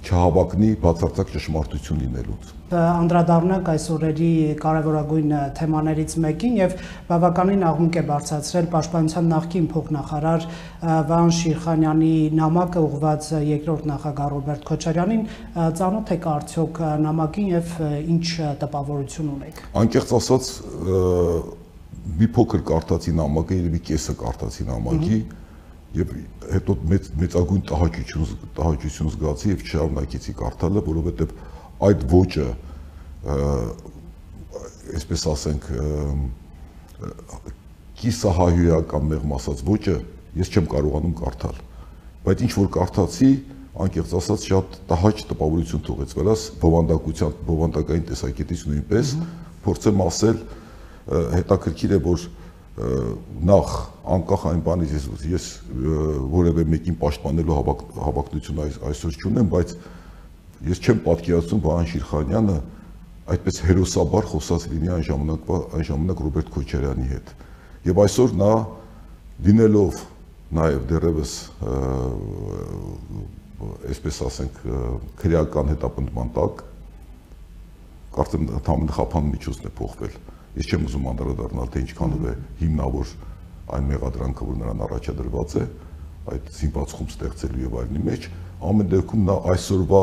չհավակնի 0.00 0.68
բացարձակ 0.80 1.30
ճշմարտություն 1.34 1.98
լինելուց։ 2.00 2.52
Անդրադառնանք 2.70 3.68
այս 3.72 3.84
օրերի 3.94 4.30
կարևորագույն 4.62 5.34
թեմաներից 5.58 6.14
մեկին 6.24 6.56
եւ 6.60 6.76
բավականին 7.10 7.64
աղմուկ 7.70 7.98
է 8.00 8.04
բարձրացրել 8.10 8.68
Պաշտպանության 8.74 9.28
նախկին 9.34 9.68
փոխնախարար 9.74 10.46
Վան 11.10 11.32
Շիրխանյանի 11.40 12.12
նամակը 12.40 12.84
ուղված 12.88 13.30
երկրորդ 13.50 13.88
նախագահ 13.90 14.30
Ռոբերտ 14.34 14.68
Քոչարյանին, 14.70 15.24
ծանոթ 15.80 16.14
եք 16.16 16.28
արդյոք 16.30 16.84
նամակին 17.10 17.50
եւ 17.58 17.74
ինչ 18.16 18.26
տպավորություն 18.64 19.34
ունեք։ 19.36 19.64
Անկեղծ 19.84 20.14
ասած 20.20 20.54
մի 22.20 22.26
փոքր 22.36 22.64
կարտացի 22.70 23.12
նամակը, 23.20 23.60
երևի 23.60 23.80
կեսը 23.90 24.14
կարտացի 24.20 24.66
նամակի, 24.70 25.16
mm 25.18 25.28
-hmm 25.28 25.38
եւ 25.90 26.12
հետո 26.54 26.74
մեծ 26.86 27.06
մեծագույն 27.18 27.62
տհաճություն 27.66 28.34
տհաճություն 28.54 29.08
զգացի 29.10 29.48
եւ 29.50 29.62
չշարունակեցի 29.66 30.34
կարդալը, 30.38 30.82
որովհետեւ 30.86 31.32
այդ 31.88 32.04
ոճը 32.12 32.46
այսպես 35.00 35.24
ասենք 35.32 35.66
կիսահայոյական 38.00 39.10
մեղմ 39.10 39.34
ասած 39.40 39.64
ոճը 39.66 39.96
ես 40.38 40.52
չեմ 40.54 40.70
կարողանում 40.70 41.16
կարդալ 41.20 41.58
բայց 42.26 42.44
ինչ 42.46 42.52
որ 42.60 42.70
կարդացի 42.78 43.30
անկեղծ 43.80 44.14
ասած 44.20 44.46
շատ 44.50 44.78
տհաճ 44.90 45.24
տպավորություն 45.30 45.84
թողեց 45.90 46.14
վրաս 46.20 46.46
բովանդակության 46.62 47.36
բովանդակային 47.50 48.06
տեսակետից 48.10 48.64
նույնպես 48.70 49.12
փորձեմ 49.66 50.02
ասել 50.06 50.40
հետաքրքիր 51.10 51.96
է 51.96 52.00
որ 52.04 52.26
նախ 53.50 53.72
անկախ 54.14 54.44
այն 54.50 54.60
բանից 54.64 54.92
ես 54.94 55.06
ես 55.30 55.46
որևէ 56.32 56.64
մեկին 56.70 56.96
պաշտպանելու 57.00 57.56
հավակ, 57.58 57.82
հավակնություն 58.06 58.60
այս, 58.64 58.78
այսօր 58.90 59.18
չունեմ, 59.20 59.48
բայց 59.54 59.74
ես 60.70 60.80
չեմ 60.80 61.02
պատկերացնում 61.06 61.62
Վահան 61.66 61.90
Շիրխանյանը 61.90 62.56
այդպես 63.34 63.60
հերոսաբար 63.66 64.28
խոսած 64.30 64.66
լինի 64.70 64.92
այն 64.96 65.04
ժամանակվա 65.10 65.58
այն 65.76 65.86
ժամանակ 65.90 66.22
Ռոբերտ 66.26 66.50
Քոչարյանի 66.56 67.06
հետ։ 67.10 67.34
Եվ 67.90 68.00
այսօր 68.06 68.34
նա 68.40 68.50
լինելով 69.50 70.00
նաև 70.60 70.88
դերևս 70.90 71.34
այսպես 73.90 74.20
ասենք 74.26 74.60
քրեական 75.20 75.70
հետապնդման 75.74 76.34
տակ 76.36 76.64
կարծեմ 78.16 78.50
թամն 78.66 78.92
խափան 78.96 79.30
միջոցն 79.30 79.68
է 79.70 79.72
փոխվել 79.78 80.16
Ես 80.58 80.66
չեմ 80.66 80.86
ուզում 80.88 81.04
անդրադառնալ 81.12 81.68
թե 81.70 81.80
ինչքանով 81.84 82.22
է 82.26 82.32
հիմնավոր 82.60 83.10
այն 83.70 83.84
մեղադրանքը, 83.90 84.46
որ 84.50 84.56
նրան 84.60 84.80
առաջադրված 84.86 85.52
է, 85.60 85.64
այդ 86.30 86.48
սիմպաթիում 86.56 87.10
ստեղծելու 87.10 87.62
եւ 87.64 87.76
այլնի 87.80 88.02
մեջ, 88.08 88.26
ամեն 88.70 88.90
դեպքում 88.90 89.22
նա 89.30 89.36
այսօրվա 89.54 90.02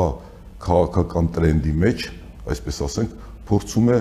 քաղաքական 0.64 1.28
տրենդի 1.36 1.74
մեջ, 1.84 2.06
այսպես 2.48 2.80
ասենք, 2.88 3.12
փորձում 3.48 3.90
է 3.92 3.98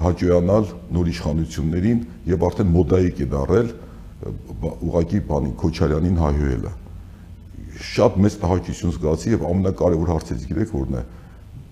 հաջողանալ 0.00 0.70
նոր 0.94 1.10
իշխանություններին 1.10 2.00
եւ 2.30 2.44
արդեն 2.50 2.70
մոդայիկ 2.76 3.20
է 3.20 3.26
դարել 3.34 3.72
ուղակի 4.20 5.20
բանի 5.26 5.52
Քոչարյանին 5.60 6.20
հայհոյելը։ 6.20 6.72
Շատ 7.90 8.18
մեծ 8.20 8.34
տհաճություն 8.40 8.94
զգացի 8.94 9.32
եւ 9.34 9.44
ամենակարևոր 9.50 10.10
հարցից 10.14 10.42
գիտեք 10.50 10.74
որն 10.76 10.98
է։ 11.00 11.04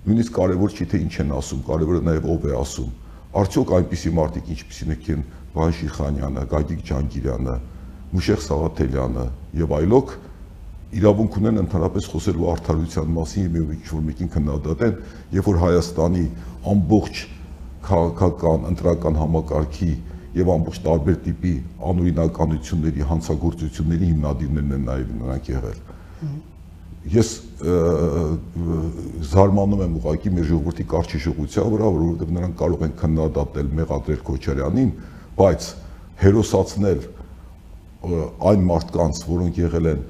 Նույնիսկ 0.09 0.37
կարևոր 0.39 0.75
չի 0.79 0.87
թե 0.89 1.01
ինչ 1.05 1.15
են 1.25 1.35
ասում, 1.39 1.63
կարևորը 1.69 2.03
նաեւ 2.09 2.29
ով 2.33 2.47
է 2.49 2.55
ասում 2.59 2.93
Արդյոք 3.37 3.73
այնպիսի 3.77 4.11
մարդիկ 4.17 4.47
ինչպիսինք 4.55 5.09
են 5.13 5.25
Վահան 5.53 5.75
Շիխանյանը, 5.79 6.45
Գագիկ 6.49 6.85
Ջանգիրյանը, 6.89 7.57
Մուշեղ 8.09 8.41
Սաղաթելյանը 8.45 9.25
եւ 9.59 9.75
այլոք 9.79 10.15
իրավունք 10.99 11.35
ունեն 11.39 11.61
ընդհանրապես 11.63 12.09
խոսելու 12.09 12.47
արդարության 12.55 13.11
մասին 13.19 13.59
եւ 13.59 13.73
ինչ 13.77 13.89
որ 13.93 14.05
մեկին 14.09 14.31
քննադատեն, 14.33 14.95
երբ 15.37 15.49
որ 15.49 15.59
Հայաստանի 15.65 16.25
ամբողջ 16.73 17.21
քաղաքական, 17.89 18.65
ընտրական 18.73 19.19
համակարգի 19.21 19.91
եւ 20.39 20.53
ամբողջ 20.55 20.81
տարբեր 20.89 21.19
տիպի 21.29 21.53
անօրինականությունների, 21.93 23.05
հանցագործությունների 23.13 24.09
հիմնադիրներն 24.13 24.75
են 24.79 24.89
նաեւ 24.89 25.13
նրանք 25.19 25.53
եղել 25.53 25.85
ես 27.07 27.29
զարմանում 29.33 29.83
եմ 29.87 29.97
ուղակի 29.99 30.33
մեր 30.35 30.47
ժողովրդի 30.51 30.85
կարճիշողության 30.93 31.73
վրա, 31.73 31.91
որովհետև 31.95 32.35
նրանք 32.37 32.59
կարող 32.59 32.85
են 32.87 32.93
քննադատել 32.99 33.73
Մեղադրել 33.79 34.21
Քոչարյանին, 34.29 34.93
բայց 35.39 35.69
հերոսացնել 36.23 37.03
այն 38.49 38.69
մարդկանց, 38.69 39.23
որոնք 39.29 39.61
եղել 39.65 39.91
են 39.95 40.05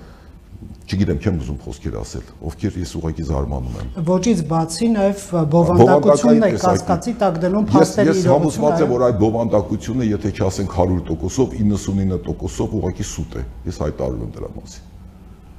չգիտեմ, 0.89 1.19
չեմ 1.21 1.39
ուզում 1.39 1.59
խոսքեր 1.63 1.97
ասել, 2.01 2.29
ովքեր 2.49 2.77
ես 2.81 2.93
ուղղակի 2.99 3.25
զարմանում 3.29 3.75
եմ։ 3.79 3.89
Ոչից 4.09 4.41
բացի 4.49 4.89
նաև 4.95 5.25
բովանդակությունն 5.53 6.47
է 6.49 6.51
կասկածի 6.65 7.15
տակ 7.23 7.41
դնում 7.45 7.69
փաստերի 7.69 8.09
իրողությունը։ 8.09 8.25
Ես 8.25 8.31
համոզված 8.33 8.85
եմ, 8.85 8.93
որ 8.97 9.07
այդ 9.09 9.19
բովանդակությունը, 9.23 10.11
եթե 10.17 10.35
չասենք 10.39 10.79
100%-ով, 10.81 11.59
99%-ով 11.63 12.79
ուղղակի 12.81 13.11
սուտ 13.15 13.37
է։ 13.39 13.49
Ես 13.69 13.83
հայտարարում 13.85 14.25
եմ 14.29 14.33
դրա 14.39 14.55
մասին 14.57 14.98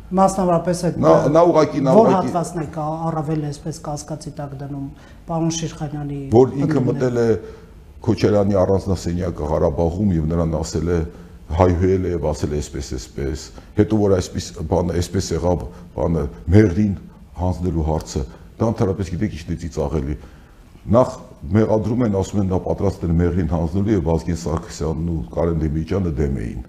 մասնավորապես 0.09 0.79
այդ 0.87 0.95
նա 1.03 1.13
նա 1.29 1.41
ուղակի 1.49 1.81
նա 1.85 1.91
ուղակի 1.93 2.09
որ 2.09 2.15
հատվածն 2.15 2.61
է 2.63 2.67
կա 2.73 2.85
առավել 3.09 3.43
այսպես 3.49 3.79
կասկածի 3.85 4.31
տակ 4.39 4.55
դնում 4.61 4.87
պարոն 5.29 5.51
Շիրխանյանի 5.59 6.19
որ 6.33 6.55
ինքը 6.63 6.83
մտել 6.87 7.19
է 7.19 7.27
Քոչարյանի 7.99 8.57
առանձնասենյակը 8.63 9.49
Ղարաբաղում 9.51 10.13
եւ 10.17 10.27
նրան 10.33 10.57
ասել 10.59 10.89
է 10.89 10.99
հայհոյել 11.59 12.09
է 12.09 12.13
եւ 12.15 12.27
ասել 12.29 12.51
է 12.55 12.59
այսպես 12.63 12.89
այսպես 12.97 13.45
հետո 13.77 13.99
որ 13.99 14.15
այսպես 14.17 14.49
բանը 14.69 14.97
այսպես 14.99 15.29
եղավ 15.35 15.63
բանը 15.99 16.25
մեղրին 16.55 16.93
հանձնելու 17.39 17.85
հարցը 17.89 18.25
դա 18.59 18.69
ընդհանրապես 18.73 19.13
գիտեք 19.13 19.37
ինչն 19.39 19.55
է 19.55 19.71
ծաղելի 19.77 20.17
նախ 20.95 21.15
մեղադրում 21.59 22.03
են 22.07 22.19
ասում 22.19 22.41
են 22.43 22.51
նա 22.53 22.59
պատրաստ 22.65 23.05
է 23.05 23.13
մեղրին 23.19 23.51
հանձնելու 23.53 23.95
եւ 23.95 24.05
Վազգեն 24.09 24.39
Սարգսյանն 24.43 25.09
ու 25.13 25.19
Կարեն 25.35 25.63
Դեմիջյանը 25.63 26.13
դեմ 26.19 26.39
էին 26.43 26.63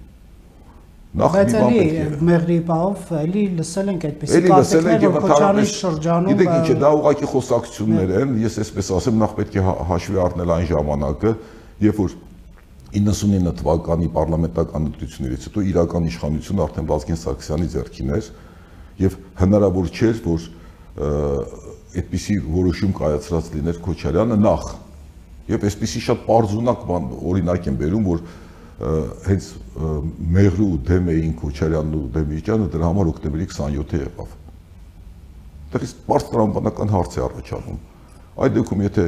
Նախ 1.11 1.33
մի 1.35 1.45
բան 1.51 1.73
պետք 1.75 1.95
է։ 2.01 2.19
Մեղրի 2.27 2.57
բաղով 2.69 3.09
էլի 3.19 3.41
լսել 3.59 3.89
ենք 3.91 4.05
այդպեսի 4.07 4.41
կարծիքներ, 4.47 5.07
որ 5.11 5.25
Քոչարի 5.25 5.65
շրջանում 5.71 6.31
Գիտեք 6.31 6.51
ինչ 6.55 6.69
է, 6.71 6.77
դա 6.81 6.91
ուղղակի 7.01 7.31
խոսակցություններ 7.33 8.13
են, 8.21 8.35
ես 8.45 8.59
այսպես 8.63 8.91
ասեմ, 8.95 9.17
նախ 9.25 9.33
պետք 9.41 9.57
է 9.59 9.65
հա- 9.67 9.75
հաշվի 9.91 10.21
առնել 10.25 10.53
այն 10.55 10.69
ժամանակը, 10.71 11.33
երբ 11.83 11.99
որ 12.01 12.15
99 12.95 13.55
թվականի 13.59 14.09
պարլամենտական 14.15 14.87
ընտրություններից 14.91 15.49
հետո 15.51 15.65
իրական 15.71 16.07
իշխանությունը 16.11 16.65
արդեն 16.67 16.89
Վազգեն 16.91 17.21
Սարգսյանի 17.21 17.69
ձեռքին 17.75 18.15
էր 18.21 18.31
եւ 19.01 19.19
հնարավոր 19.41 19.91
չէր, 19.91 20.17
որ 20.31 20.47
այդպիսի 22.01 22.37
որոշում 22.55 22.93
կայացրած 22.99 23.51
լիներ 23.55 23.79
Քոչարյանը 23.87 24.39
նախ։ 24.41 24.67
Եվ 25.51 25.65
այսպիսի 25.71 26.03
շատ 26.07 26.21
པարզունակ 26.27 26.83
բան 26.91 27.07
օրինակ 27.31 27.69
եմ 27.71 27.79
բերում, 27.81 28.05
որ 28.11 28.21
հենց 28.81 29.47
մեղրու 30.37 30.71
դեմ 30.89 31.09
էին 31.13 31.33
Քոչարյանն 31.41 31.97
ու 31.99 32.05
Դեմիրճյանը 32.15 32.69
դրա 32.73 32.87
համար 32.91 33.11
օկտեմբերի 33.11 33.47
27-ը 33.51 34.01
եղավ։ 34.01 34.31
Դրանից 35.71 35.93
բարձրամբանական 36.07 36.93
հարց 36.95 37.17
է 37.19 37.25
առաջանում։ 37.27 37.81
Այդ 38.41 38.55
դեպքում 38.57 38.85
եթե 38.87 39.05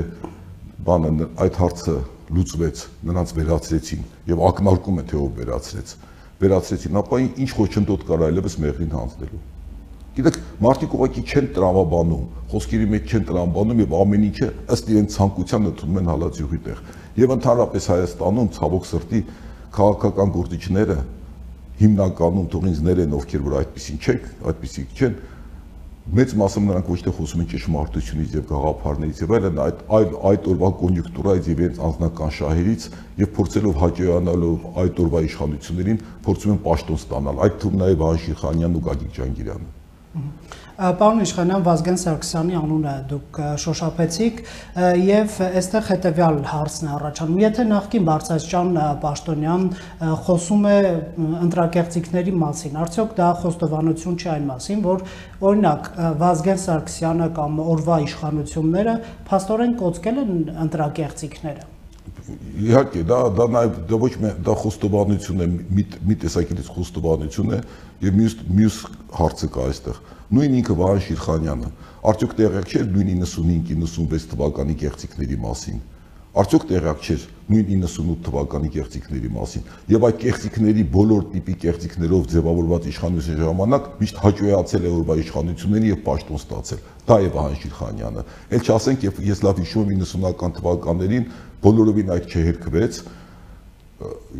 բանը 0.82 1.28
այդ 1.46 1.56
հարցը 1.62 1.94
լուծվեց, 2.36 2.82
նրանց 3.08 3.32
վերացրեցին 3.38 4.04
եւ 4.32 4.44
ակնարկում 4.52 5.00
է 5.00 5.04
թե 5.08 5.18
ով 5.22 5.32
վերացրեց, 5.40 5.94
վերացրեցին, 6.42 7.00
ապա 7.02 7.20
ինչ 7.22 7.50
խոչընդոտ 7.56 8.06
կար 8.08 8.24
այլևս 8.28 8.56
մեղրին 8.62 8.94
հանձնելու։ 8.98 9.42
Գիտեք, 10.12 10.38
մարդիկ 10.60 10.94
ուղղակի 10.96 11.22
չեն 11.32 11.46
տրամաբանում, 11.56 12.24
խոսքերի 12.52 12.88
մեջ 12.92 13.12
չեն 13.12 13.22
տրամաբանում 13.30 13.78
եւ 13.82 13.94
ամեն 13.96 14.26
ինչը 14.28 14.48
ըստ 14.74 14.90
իրեն 14.92 15.06
ցանկության 15.12 15.68
ընդունում 15.70 16.00
են 16.02 16.10
հալածյուղի 16.12 16.60
տեղ։ 16.66 16.82
Եվ 17.22 17.32
ընդհանրապես 17.32 17.86
Հայաստանում 17.92 18.50
ցավոք 18.58 18.88
սրտի 18.92 19.22
քաղաքական 19.72 20.32
գործիչները 20.36 20.98
հիմնականում 21.82 22.48
թող 22.52 22.66
ինձ 22.72 22.80
ներեն 22.86 23.14
ովքեր 23.18 23.44
որ 23.46 23.54
այդպեսին 23.62 24.00
չեք, 24.02 24.26
այդպեսի 24.52 24.84
չեն, 24.92 25.14
մեծ 26.02 26.32
մասը 26.34 26.60
նրանք 26.66 26.88
ոչ 26.90 26.96
թե 27.06 27.12
խոսում 27.14 27.42
են 27.42 27.48
ճշմարտությունից 27.52 28.32
եւ 28.34 28.46
գաղափարներից 28.48 29.20
եւ 29.22 29.34
այլն 29.36 29.60
այդ 29.62 29.82
այդ 29.98 30.16
այդ 30.30 30.48
օրվա 30.52 30.70
կոնյունկտուրայից 30.80 31.50
եւ 31.52 31.60
իրենց 31.62 31.78
անձնական 31.88 32.32
շահերից 32.38 32.86
եւ 33.22 33.30
փորձելով 33.38 33.78
հաջողանալով 33.82 34.66
այդ 34.82 35.00
օրվա 35.04 35.22
իշխանություններին 35.28 36.02
փորձում 36.26 36.52
են 36.56 36.60
պաշտոն 36.66 37.00
ստանալ 37.02 37.42
այդ 37.46 37.56
թվում 37.62 37.78
նաեւ 37.82 38.02
Վահան 38.02 38.20
Շիրխանյանն 38.26 38.76
ու 38.76 38.84
Գագիկ 38.88 39.14
Ջանգիրյանը 39.22 39.70
Պարոն 40.72 41.18
Իշխանյան 41.20 41.64
Վազգեն 41.66 41.98
Սարգսյանի 42.00 42.54
անունը 42.56 42.92
դուք 43.10 43.38
շոշափեցիք 43.60 44.38
եւ 45.04 45.34
այստեղ 45.44 45.88
հետեւյալ 45.90 46.38
հարցն 46.48 46.88
է 46.88 46.92
առաջանում։ 46.96 47.42
Եթե 47.42 47.66
նախկին 47.72 48.06
Բարսասճան 48.08 48.72
Պաշտոնյան 49.02 49.66
խոսում 50.28 50.64
է 50.72 50.78
ընտրակեղծիքների 51.48 52.34
մասին, 52.44 52.80
արդյոք 52.86 53.12
դա 53.20 53.28
խոստովանություն 53.42 54.16
չի 54.16 54.32
այն 54.32 54.48
մասին, 54.52 54.80
որ 54.88 55.04
օրինակ 55.52 55.92
Վազգեն 56.24 56.64
Սարգսյանը 56.64 57.28
կամ 57.36 57.60
օրվա 57.76 58.00
իշխանությունները 58.08 58.96
փաստորեն 59.28 59.76
կոծկել 59.84 60.24
են 60.24 60.34
ընտրակեղծիքները 60.66 61.71
իհարկե 62.22 63.02
դա 63.08 63.18
դա 63.34 63.46
նաև 63.50 63.78
դա 63.90 63.98
ոչ 64.02 64.10
մի 64.22 64.32
դա 64.46 64.54
խոստովանություն 64.62 65.42
է 65.42 65.46
մի 65.78 65.84
մի 66.06 66.16
տեսակետից 66.22 66.68
խոստովանություն 66.76 67.54
է 67.56 67.60
եւ 68.06 68.18
մյուս 68.20 68.36
մյուս 68.58 68.76
հարցը 69.18 69.48
կա 69.56 69.64
այստեղ 69.72 69.98
նույն 70.32 70.58
ինքը 70.62 70.76
Վահան 70.82 71.02
Շիրխանյանը 71.06 71.72
արդյոք 72.12 72.36
տեղյակ 72.38 72.70
չէր 72.72 72.86
նույն 72.92 73.24
95-96 73.26 74.30
թվականի 74.32 74.78
կեղծիքների 74.82 75.40
մասին 75.42 75.82
արդյոք 76.32 76.62
տեղյակ 76.70 77.02
չէր 77.04 77.24
նույն 77.52 77.66
98 77.82 78.22
թվականի 78.24 78.70
կեղծիքների 78.72 79.30
մասին 79.34 79.66
եւ 79.92 80.06
այդ 80.08 80.20
կեղծիքների 80.22 80.84
բոլոր 80.94 81.26
տիպի 81.32 81.56
կեղծիքներով 81.64 82.22
ձևավորված 82.32 82.86
իշխանության 82.92 83.42
ժամանակ 83.42 83.90
միշտ 84.00 84.22
հաջողացել 84.22 84.86
է 84.88 84.92
օրվա 84.96 85.16
իշխանությունների 85.22 85.92
եւ 85.92 86.00
պաշտոն 86.08 86.40
ստացել 86.40 86.82
դա 87.12 87.18
է 87.20 87.30
Վահան 87.36 87.58
Շիրխանյանը 87.62 88.24
ել 88.56 88.62
չասենք 88.72 89.06
եւ 89.10 89.20
ես 89.28 89.44
լավ 89.44 89.60
հիշում 89.62 89.92
եմ 89.92 90.02
90-ական 90.06 90.56
թվականներին 90.62 91.28
բոլորովին 91.62 92.12
այդ 92.16 92.32
չհերկվեց 92.32 92.98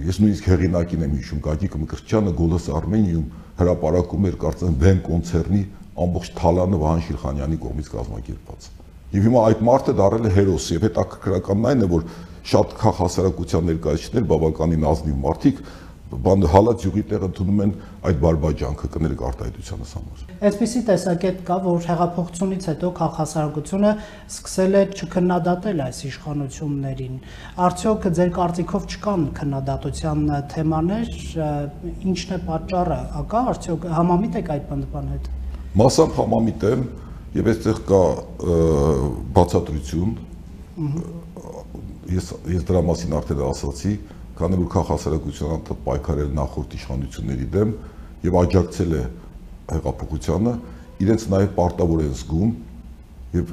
ես 0.02 0.18
նույնիսկ 0.22 0.46
հեղինակին 0.52 1.04
եմ 1.06 1.12
հիշում 1.18 1.42
Գագիկ 1.46 1.76
Մկրտչյանը 1.82 2.32
գոլոս 2.38 2.68
Արմենիում 2.82 3.26
հրապարակում 3.62 4.26
էր 4.32 4.38
կարծեմ 4.42 4.76
Վեն 4.82 5.02
կոնցերնի 5.06 5.62
ամբողջ 6.02 6.30
թալանը 6.40 6.80
Վահան 6.82 7.04
Շիրխանյանի 7.06 7.58
կողմից 7.62 7.90
կազմակերպված 7.92 8.68
եւ 9.12 9.26
հիմա 9.28 9.40
այդ 9.52 9.62
մարդը 9.68 9.94
դարել 9.98 10.26
է 10.26 10.32
հերոս 10.32 10.66
եւ 10.72 10.84
հետաքրքրականն 10.88 11.66
այն 11.68 11.84
է 11.84 11.88
որ 11.92 12.04
շատ 12.52 12.70
քաղաքասարակության 12.80 13.66
ներկայացիչներ 13.70 14.24
բավականին 14.32 14.86
ազնիվ 14.88 15.18
մարդիկ 15.22 15.60
բան 16.12 16.44
հալած 16.52 16.82
յուղի 16.86 17.02
տեղ 17.08 17.22
ընդունում 17.28 17.60
են 17.64 17.72
այդ 18.08 18.18
բարբաջանքը 18.22 18.88
կներեք 18.94 19.22
արտահայտությանս 19.28 19.92
համար։ 19.96 20.22
Այսպիսի 20.48 20.82
տեսակետ 20.88 21.38
կա, 21.48 21.56
որ 21.64 21.86
հեղափոխությունից 21.88 22.66
հետո 22.72 22.90
քաղաքասարակությունը 22.98 23.92
սկսել 24.32 24.76
է 24.76 24.82
չքննադատել 24.92 25.82
այս 25.86 26.00
իշխանություններին։ 26.12 27.14
Արդյոք 27.66 28.08
ձեր 28.18 28.32
կարծիքով 28.36 28.88
չկան 28.92 29.26
քննադատության 29.40 30.24
թեմաներ, 30.52 31.12
ինչն 32.12 32.36
է 32.36 32.40
պատճառը, 32.52 33.00
ակա 33.22 33.44
արդյոք 33.52 33.88
համամիտ 34.02 34.40
եք 34.42 34.52
այդ 34.52 34.66
բան 34.72 35.12
հետ։ 35.12 35.30
Մասամբ 35.82 36.16
համամիտ 36.20 36.66
եմ 36.72 36.82
եւ 37.32 37.46
այստեղ 37.52 37.78
կա 37.88 38.02
բացատրություն։ 39.38 40.10
Ես 42.12 42.26
ես 42.52 42.64
դրա 42.68 42.82
մասին 42.88 43.14
արդեն 43.16 43.40
ասացի, 43.46 43.92
քանի 44.42 44.58
որ 44.58 44.68
քաղաքասարակությունը 44.74 45.76
պայքարել 45.86 46.30
նախորդ 46.36 46.72
իշխանությունների 46.78 47.46
դեմ 47.52 47.72
եւ 48.26 48.36
աջակցել 48.42 48.92
է 48.98 49.02
հեղափոխությանը, 49.72 50.52
իրենց 51.02 51.26
նաեւ 51.32 51.52
պարտավոր 51.58 52.02
են 52.02 52.14
զգում 52.18 52.50
եւ 53.32 53.52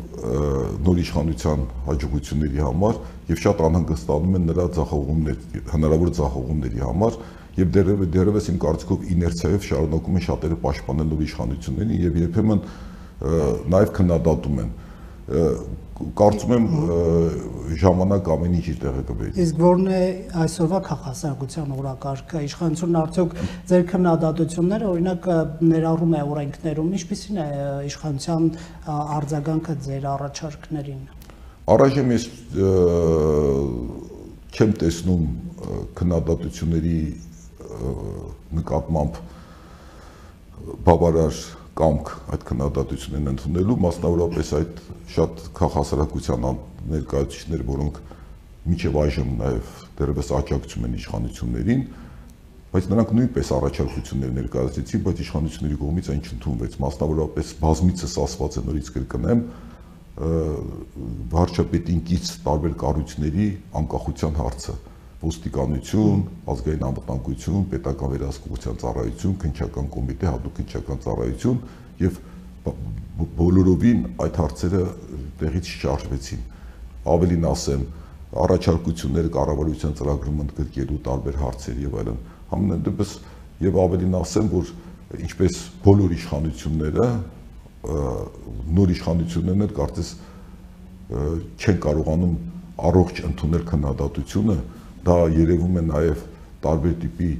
նոր 0.86 0.98
իշխանության 1.05 1.62
հաջողությունների 1.88 2.63
համար 2.65 2.98
եւ 3.29 3.41
շատ 3.46 3.62
անհանգստանում 3.69 4.36
են 4.39 4.48
նրա 4.50 4.65
ցախողումներ, 4.75 5.38
հնարավոր 5.69 6.12
ցախողումների 6.19 6.84
համար 6.84 7.19
եւ 7.60 7.72
դերևս 7.75 8.12
դերևս 8.15 8.50
իմ 8.50 8.60
կարծիքով 8.65 9.08
իներցիայով 9.13 9.65
շարունակում 9.69 10.19
են 10.19 10.25
շատերը 10.25 10.58
պաշտպանելով 10.65 11.24
իշխանություններին 11.29 12.03
եւ 12.10 12.19
երբեմն 12.19 12.62
նաեւ 13.74 13.93
քննադատում 14.00 14.60
են 14.63 14.69
կարծում 15.29 16.53
եմ 16.55 16.65
ժամանակ 17.80 18.30
ամեն 18.34 18.53
ինչ 18.60 18.65
իր 18.71 18.77
տեղը 18.82 19.01
կբերի։ 19.10 19.34
Իսկ 19.43 19.60
ո՞րն 19.60 19.89
է 19.93 19.99
այսօրվա 20.43 20.80
քաղաքասարակության 20.88 21.73
օրակարգը։ 21.75 22.41
Իշխանությունն 22.47 22.99
արդյոք 22.99 23.36
ձեր 23.69 23.84
քննադատությունները 23.91 24.88
օրինակ 24.89 25.27
ներառում 25.69 26.15
է 26.15 26.23
օրենքներում, 26.34 26.89
ինչպիսին 26.99 27.41
է 27.43 27.47
իշխանության 27.89 28.49
արձագանքը 29.19 29.75
ձեր 29.89 30.10
առաջարկներին։ 30.13 31.03
Առայժմ 31.69 32.13
ես 32.15 32.23
չեմ 34.49 34.71
տեսնում 34.82 35.23
քննադատությունների 35.99 36.99
նկատմամբ 38.60 39.19
բավարար 40.89 41.36
կամք 41.79 42.09
այդ 42.35 42.43
քննադատություններն 42.49 43.31
ընդունելու, 43.31 43.75
մասնավորապես 43.85 44.49
այդ 44.59 44.81
շատ 45.15 45.43
քաղաքասարակության 45.59 46.47
ներկայացուցիչներ, 46.89 47.63
որոնք 47.69 47.99
միջև 48.69 48.97
այժմ 48.99 49.29
նաև 49.39 49.71
դերևս 49.99 50.31
աջակցում 50.39 50.85
են 50.89 50.97
իշխանություններին, 50.99 51.83
բայց 52.69 52.89
նրանք 52.91 53.13
նույնպես 53.19 53.51
առաջարկություններ 53.59 54.33
ներկայացրեցին, 54.39 55.03
բայց 55.07 55.21
իշխանությունների 55.23 55.77
կողմից 55.79 56.09
այն 56.13 56.21
չընդունվեց։ 56.29 56.75
Մասնավորապես 56.83 57.53
բազմիցս 57.63 58.13
ասված 58.27 58.59
է 58.59 58.63
նորից 58.69 58.91
կրկնեմ, 58.99 59.41
վարչապետին 61.33 61.99
կից 62.09 62.31
տարբեր 62.43 62.73
կառույցների 62.83 63.47
անկախության 63.79 64.39
հարցը 64.39 64.75
ոստիկանություն, 65.19 66.19
ազգային 66.53 66.84
անվտանգություն, 66.89 67.63
պետական 67.73 68.12
վերահսկողության 68.13 68.77
ծառայություն, 68.79 69.34
քնչական 69.43 69.89
կոմիտե, 69.95 70.27
հատուկ 70.29 70.53
քնչական 70.60 71.01
ծառայություն 71.03 71.58
եւ 71.99 72.19
բոլորովին 73.39 74.05
այդ 74.23 74.39
հարցերը 74.39 74.84
տեղից 75.39 75.71
չճարժվեցին։ 75.75 76.45
Ավելին 77.10 77.47
ասեմ, 77.49 77.84
առաջարկությունները 78.39 79.34
կառավարության 79.36 79.97
ծրագրում 79.99 80.41
ընդգրկելու 80.45 80.99
տարբեր 81.10 81.38
հարցեր 81.43 81.84
եւ 81.84 81.99
այլն։ 81.99 82.19
Համենայն 82.49 82.84
դեպս 82.88 83.13
եւ 83.65 83.79
ավելին 83.84 84.17
ասեմ, 84.19 84.49
որ 84.53 84.71
ինչպես 85.19 85.60
բոլոր 85.84 86.15
իշխանությունները 86.19 87.08
նոր 88.79 88.91
իշխանություններն 88.93 89.65
էլ 89.65 89.73
կարծես 89.79 90.10
չեն 91.10 91.79
կարողանում 91.84 92.36
առողջ 92.89 93.21
ընդունել 93.29 93.63
քննադատությունը, 93.69 94.58
դա 95.07 95.17
երևում 95.35 95.79
է 95.79 95.83
նաև 95.89 96.23
տարբեր 96.65 96.95
տիպի 97.03 97.31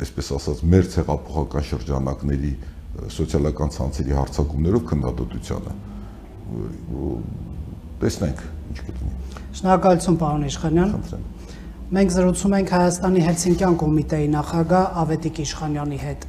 այսպես 0.00 0.30
ասած 0.36 0.62
մեր 0.72 0.88
ցեղափոխական 0.94 1.66
շրջանակների 1.70 2.52
սոցիալական 3.14 3.74
ցանցերի 3.76 4.16
հարցակումներով 4.18 4.86
քննադատությանը 4.90 5.74
տեսնենք 8.00 8.42
ինչ 8.70 8.78
կլինի 8.86 9.14
Շնորհակալություն 9.60 10.18
պարոն 10.20 10.48
Իշխանյան 10.50 10.92
Մենք 11.90 12.12
զրուցում 12.14 12.52
ենք 12.60 12.68
Հայաստանի 12.70 13.22
Հելսինկյան 13.26 13.76
կոմիտեի 13.80 14.26
նախագահ 14.30 14.98
Ավետիք 15.00 15.40
Իշխանյանի 15.44 15.98
հետ 16.00 16.26